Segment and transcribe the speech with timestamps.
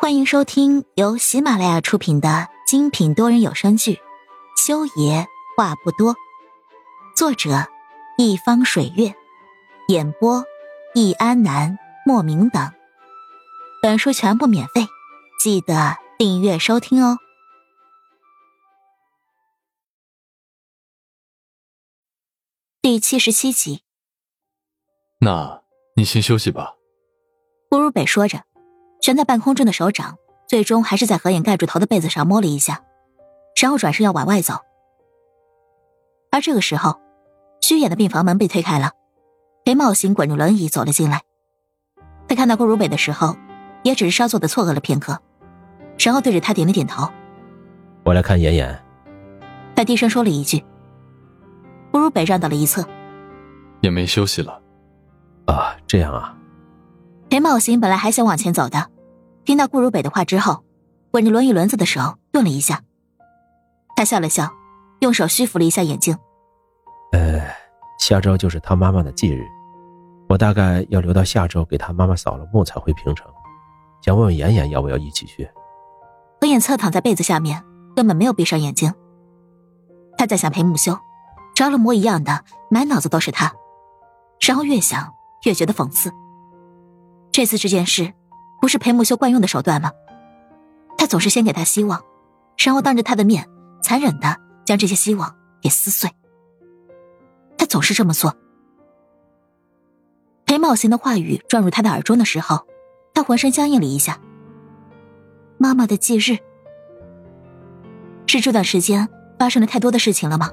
[0.00, 3.94] 欢迎收听由喜马拉雅出品的精品多人有声剧
[4.56, 5.26] 《修爷
[5.56, 6.14] 话不多》，
[7.16, 7.66] 作者
[8.16, 9.12] 一方水月，
[9.88, 10.44] 演播
[10.94, 11.76] 易安南、
[12.06, 12.72] 莫名等。
[13.82, 14.86] 本书全部免费，
[15.40, 17.18] 记得订阅收听哦。
[22.80, 23.82] 第七十七集。
[25.18, 25.64] 那
[25.96, 26.76] 你先休息吧。
[27.68, 28.44] 顾如北说着，
[29.00, 30.16] 悬在半空中的手掌
[30.46, 32.82] 最终还是在何影盖住头的被子上摸了一下，
[33.60, 34.54] 然后转身要往外走。
[36.30, 37.00] 而这个时候，
[37.60, 38.92] 虚掩的病房门被推开了，
[39.64, 41.22] 裴茂行滚着轮椅走了进来。
[42.28, 43.36] 他看到顾如北的时候，
[43.82, 45.18] 也只是稍作的错愕了片刻，
[45.98, 47.08] 然后对着他点了点头
[48.04, 48.84] ：“我来看妍妍。”
[49.74, 50.64] 他低声说了一句。
[51.90, 52.86] 顾如北让到了一侧，
[53.80, 54.60] 也没休息了。
[55.46, 56.36] 啊，这样啊。
[57.30, 58.90] 裴茂行本来还想往前走的，
[59.44, 60.64] 听到顾如北的话之后，
[61.10, 62.82] 吻着轮椅轮子的手顿了一下。
[63.94, 64.50] 他笑了笑，
[65.00, 66.16] 用手虚扶了一下眼睛。
[67.12, 67.42] 呃，
[67.98, 69.44] 下周就是他妈妈的忌日，
[70.28, 73.26] 我大概要留到下周给他妈妈扫了墓才回平城。
[74.00, 75.46] 想问问妍妍要不要一起去？
[76.40, 77.62] 何眼侧躺在被子下面，
[77.94, 78.94] 根本没有闭上眼睛。
[80.16, 80.98] 他在想裴木修，
[81.54, 83.52] 着了魔一样的，满脑子都是他，
[84.40, 85.12] 然后越想
[85.44, 86.10] 越觉得讽刺。
[87.38, 88.12] 这次这件事，
[88.60, 89.92] 不是裴木修惯用的手段吗？
[90.96, 92.02] 他总是先给他希望，
[92.56, 93.48] 然后当着他的面
[93.80, 96.10] 残忍的将这些希望给撕碎。
[97.56, 98.36] 他总是这么做。
[100.46, 102.66] 裴茂行的话语撞入他的耳中的时候，
[103.14, 104.18] 他浑身僵硬了一下。
[105.58, 106.38] 妈妈的忌日，
[108.26, 110.50] 是这段时间发生了太多的事情了吗？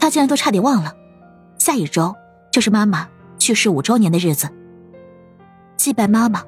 [0.00, 0.96] 他竟然都差点忘了，
[1.58, 2.12] 下一周
[2.50, 3.08] 就是妈妈
[3.38, 4.52] 去世五周年的日子。
[5.82, 6.44] 祭拜妈妈。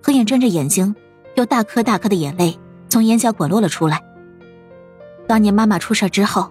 [0.00, 0.94] 何眼睁着眼睛，
[1.34, 2.56] 有大颗大颗的眼泪
[2.88, 4.00] 从眼角滚落了出来。
[5.26, 6.48] 当年妈妈出事之后，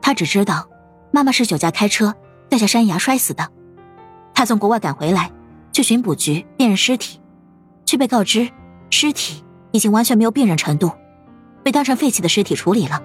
[0.00, 0.68] 他只知道
[1.10, 2.14] 妈妈是酒驾开车
[2.48, 3.50] 掉下山崖摔死的。
[4.34, 5.32] 他从国外赶回来，
[5.72, 7.20] 去巡捕局辨认尸体，
[7.84, 8.48] 却被告知
[8.88, 9.42] 尸体
[9.72, 10.92] 已经完全没有辨认程度，
[11.64, 13.02] 被当成废弃的尸体处理了。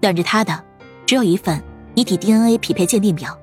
[0.00, 0.64] 等着他的
[1.04, 1.62] 只有一份
[1.94, 3.38] 遗体 DNA 匹配鉴定表，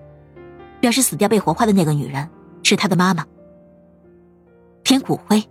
[0.79, 2.27] 表示死掉被火化的那个女人
[2.63, 3.23] 是他的妈妈。
[4.89, 5.43] 连骨灰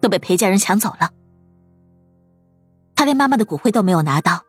[0.00, 1.10] 都被裴家人抢走了，
[2.94, 4.42] 他连妈妈的骨灰都没有拿到，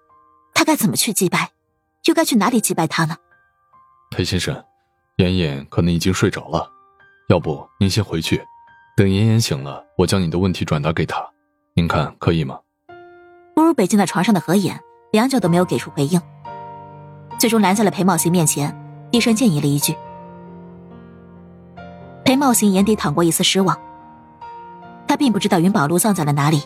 [0.54, 1.52] 他该怎么去祭拜？
[2.06, 3.16] 又该去哪里祭拜他呢？
[4.12, 4.64] 裴先生，
[5.18, 6.70] 妍妍可能已经睡着了，
[7.30, 8.44] 要不您先回去，
[8.96, 11.26] 等妍妍醒了，我将你的问题转达给她，
[11.76, 12.60] 您看可以吗？
[13.56, 14.80] 步入北京在床上的何眼，
[15.12, 16.22] 良久都没有给出回应，
[17.40, 18.76] 最终拦在了裴茂行面前，
[19.10, 19.96] 低声建议了一句。
[22.26, 23.78] 裴茂行眼底淌过一丝失望。
[25.14, 26.64] 他并不知道云宝路葬在了哪里，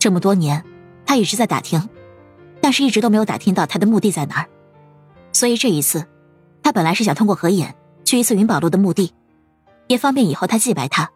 [0.00, 0.64] 这么多年，
[1.06, 1.88] 他一直在打听，
[2.60, 4.48] 但是一直都没有打听到他的墓地在哪儿。
[5.32, 6.04] 所以这一次，
[6.60, 9.14] 他本来是想通过何眼去一次云宝路的墓地，
[9.86, 11.12] 也方便以后他祭拜他。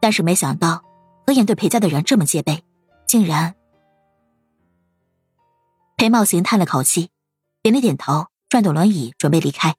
[0.00, 0.84] 但是没想到
[1.26, 2.62] 何眼对裴家的人这么戒备，
[3.06, 3.54] 竟然……
[5.96, 7.08] 裴茂行叹了口气，
[7.62, 9.76] 点了点头，转动轮椅准备离开。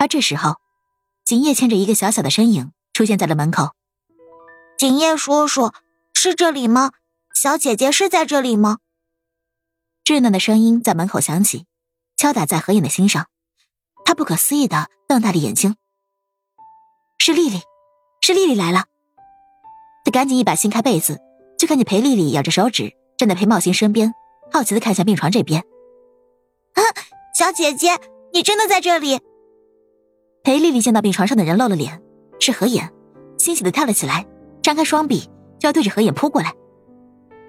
[0.00, 0.56] 而这时候，
[1.24, 2.72] 景叶牵着一个小小的身影。
[2.92, 3.74] 出现在了门口，
[4.78, 5.72] 景叶叔叔
[6.14, 6.92] 是这里吗？
[7.34, 8.78] 小姐姐是在这里吗？
[10.04, 11.66] 稚嫩的声音在门口响起，
[12.16, 13.28] 敲打在何影的心上。
[14.04, 15.76] 他不可思议的瞪大了眼睛，
[17.18, 17.60] 是丽丽，
[18.20, 18.86] 是丽丽来了。
[20.04, 21.20] 他赶紧一把掀开被子，
[21.56, 24.12] 就看见裴丽丽咬着手指站在裴茂兴身边，
[24.52, 25.60] 好奇的看向病床这边。
[25.60, 26.82] 啊，
[27.38, 27.98] 小姐姐，
[28.32, 29.20] 你真的在这里？
[30.42, 32.02] 裴丽丽见到病床上的人，露了脸。
[32.40, 32.90] 是何眼，
[33.38, 34.26] 欣喜的跳了起来，
[34.62, 35.20] 张开双臂
[35.58, 36.52] 就要对着何眼扑过来。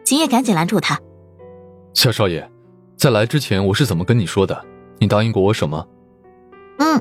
[0.03, 0.99] 秦叶赶紧拦住他
[1.93, 2.49] ：“小少爷，
[2.97, 4.65] 在来之前我是怎么跟你说的？
[4.99, 5.87] 你答应过我什么？”
[6.79, 6.99] 嗯。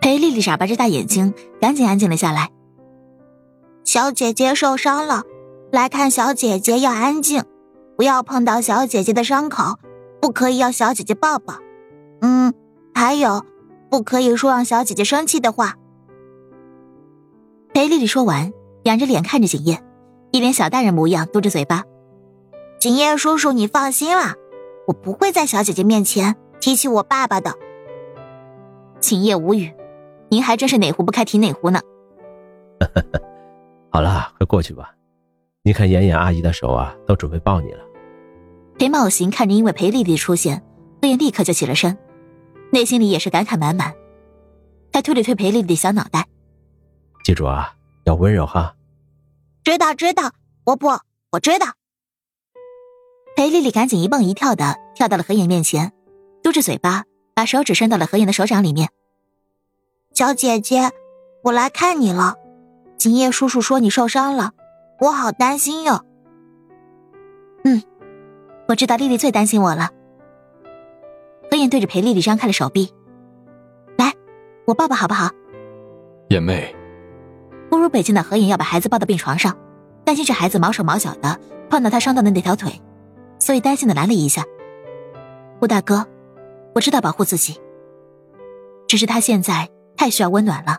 [0.00, 2.50] 裴丽丽眨巴着大眼睛，赶紧安静了下来。
[3.84, 5.22] 小姐姐受伤了，
[5.72, 7.42] 来看小姐姐要安静，
[7.96, 9.78] 不要碰到小姐姐的伤口，
[10.20, 11.54] 不可以要小姐姐抱抱。
[12.20, 12.52] 嗯，
[12.94, 13.44] 还有，
[13.90, 15.76] 不可以说让小姐姐生气的话。
[17.74, 18.52] 裴丽丽说完，
[18.84, 19.82] 仰着脸看着景叶，
[20.30, 21.82] 一脸小大人模样，嘟着嘴巴。
[22.78, 24.36] 景叶叔叔，你放心啦，
[24.86, 27.52] 我不会在小姐姐面前提起我爸爸的。
[29.00, 29.74] 景叶无语，
[30.28, 31.80] 您还真是哪壶不开提哪壶呢。
[33.90, 34.94] 好了，快过去吧。
[35.64, 37.80] 你看妍妍阿姨的手啊，都准备抱你了。
[38.78, 40.62] 裴茂行看着因为裴丽丽出现，
[41.02, 41.98] 泪眼立刻就起了身，
[42.70, 43.92] 内心里也是感慨满满。
[44.92, 46.28] 他推了推裴丽丽的小脑袋。
[47.24, 47.74] 记住啊，
[48.04, 48.76] 要温柔哈。
[49.64, 50.30] 知道知道，
[50.64, 50.88] 我不，
[51.32, 51.68] 我知道。
[53.34, 55.92] 裴丽丽赶紧一蹦一跳的跳到了何妍面前，
[56.42, 57.04] 嘟着嘴巴，
[57.34, 58.90] 把手指伸到了何妍的手掌里面。
[60.12, 60.90] 小姐姐，
[61.44, 62.36] 我来看你了。
[62.98, 64.52] 景叶叔叔说你受伤了，
[65.00, 66.04] 我好担心哟。
[67.64, 67.82] 嗯，
[68.68, 69.90] 我知道丽丽最担心我了。
[71.50, 72.92] 何妍对着裴丽丽张开了手臂，
[73.96, 74.12] 来，
[74.66, 75.30] 我抱抱好不好？
[76.28, 76.74] 眼妹，
[77.88, 79.56] 北京的何影要把孩子抱到病床上，
[80.04, 81.40] 担心这孩子毛手毛脚的
[81.70, 82.80] 碰到他伤到的那条腿，
[83.38, 84.44] 所以担心的拦了一下。
[85.60, 86.06] 吴大哥，
[86.74, 87.60] 我知道保护自己，
[88.86, 90.78] 只是他现在太需要温暖了，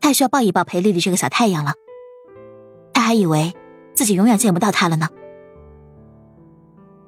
[0.00, 1.72] 太需要抱一抱裴丽丽这个小太阳了。
[2.92, 3.52] 他还以为
[3.94, 5.08] 自己永远见不到她了呢。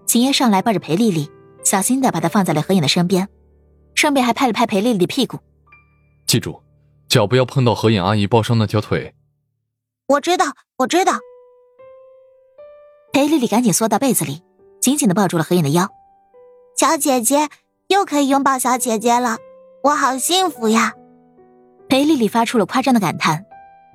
[0.07, 1.31] 秦叶上来抱着裴丽丽，
[1.65, 3.29] 小心的把她放在了何影的身边，
[3.95, 5.39] 顺便还拍了拍裴丽丽的屁股。
[6.27, 6.63] 记住。
[7.09, 9.15] 脚不要碰到何影阿姨抱伤那条腿。
[10.09, 10.47] 我知道，
[10.79, 11.19] 我知道。
[13.13, 14.43] 裴丽丽赶紧缩到被子里，
[14.81, 15.87] 紧紧的抱住了何影的腰。
[16.75, 17.51] 小姐姐
[17.89, 19.37] 又可以拥抱小姐姐了，
[19.83, 20.95] 我好幸福呀！
[21.91, 23.45] 裴丽丽发出了夸张的感叹，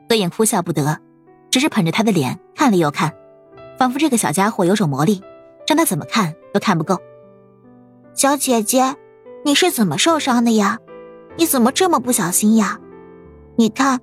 [0.07, 0.99] 何影哭笑不得，
[1.49, 3.11] 只是捧着她的脸看了又看，
[3.79, 5.23] 仿佛这个小家伙有种魔力，
[5.65, 7.01] 让他怎么看都看不够。
[8.13, 8.95] 小姐姐，
[9.43, 10.77] 你是怎么受伤的呀？
[11.37, 12.79] 你怎么这么不小心呀？
[13.55, 13.99] 你看，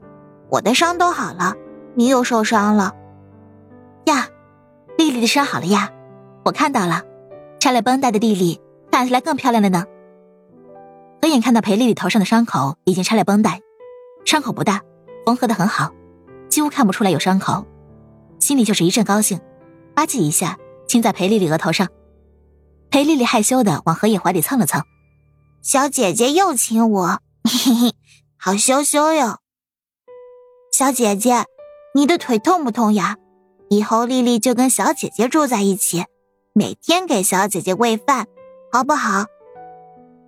[0.48, 1.54] 我的伤都好了，
[1.94, 2.94] 你又受伤了，
[4.04, 4.28] 呀，
[4.96, 5.92] 丽丽的伤好了呀，
[6.44, 7.02] 我看到了，
[7.58, 8.60] 拆了绷带的丽丽
[8.90, 9.84] 看起来更漂亮了呢。
[11.20, 13.60] 何眼看到裴丽丽头上的伤口已经拆了绷带，
[14.24, 14.82] 伤口不大，
[15.26, 15.92] 缝合的很好，
[16.48, 17.66] 几乎看不出来有伤口，
[18.38, 19.40] 心里就是一阵高兴，
[19.94, 21.88] 吧唧一下亲在裴丽丽额头上。
[22.90, 24.82] 裴丽丽害羞的往何野怀里蹭了蹭，
[25.62, 27.94] 小姐姐又亲我， 嘿嘿。
[28.42, 29.36] 好羞羞哟，
[30.72, 31.44] 小姐姐，
[31.94, 33.16] 你的腿痛不痛呀？
[33.68, 36.04] 以后丽丽就跟小姐姐住在一起，
[36.52, 38.26] 每天给小姐姐喂饭，
[38.72, 39.26] 好不好？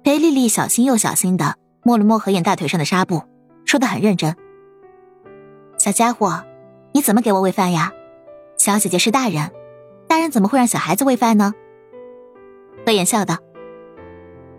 [0.02, 3.22] 裴丽丽小心又小心的摸了摸何影大腿上的纱布，
[3.64, 4.36] 说的很认真。
[5.78, 6.44] 小家伙，
[6.92, 7.92] 你怎么给我喂饭呀？
[8.56, 9.50] 小姐姐是大人，
[10.08, 11.52] 大人怎么会让小孩子喂饭呢？
[12.84, 13.38] 何影笑道。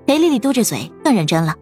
[0.05, 1.55] 裴丽丽嘟着嘴，更认真了。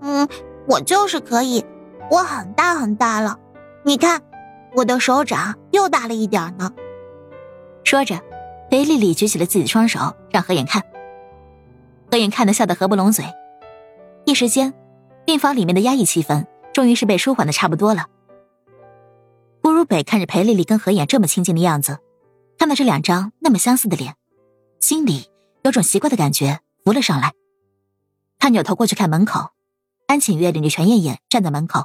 [0.00, 0.28] 嗯。
[0.68, 1.64] 我就是可以，
[2.10, 3.38] 我很大很大了，
[3.84, 4.22] 你看，
[4.74, 6.72] 我的手掌又大了一点呢。
[7.84, 8.20] 说着，
[8.70, 10.82] 裴丽丽举起了自己的双手，让何眼看。
[12.10, 13.24] 何影看得笑得合不拢嘴，
[14.24, 14.74] 一时间，
[15.24, 18.06] 病房里面的压抑气氛终于是被舒缓的差不多了。
[19.62, 21.98] 顾如北看着裴丽丽跟何影这么亲近的样子，
[22.58, 24.16] 看到这两张那么相似的脸，
[24.80, 25.30] 心里
[25.62, 27.32] 有种奇怪的感觉浮了上来。
[28.38, 29.50] 他扭头过去看门口。
[30.06, 31.84] 安晴月领着全艳艳站在门口。